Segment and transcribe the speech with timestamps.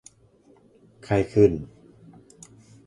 [1.03, 1.51] ไข้ขึ้น